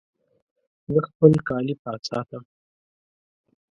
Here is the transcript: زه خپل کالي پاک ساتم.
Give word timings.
زه 0.93 0.99
خپل 1.09 1.31
کالي 1.47 1.73
پاک 1.83 2.01
ساتم. 2.09 2.43